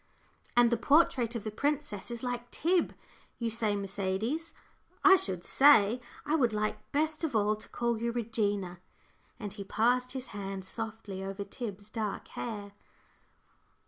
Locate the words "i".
5.03-5.15, 6.25-6.33